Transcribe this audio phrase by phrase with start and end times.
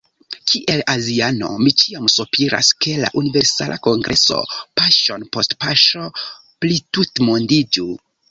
[0.51, 4.39] Kiel aziano mi ĉiam sopiras ke la Universala Kongreso
[4.81, 6.09] paŝon post paŝo
[6.65, 7.87] plitutmondiĝu.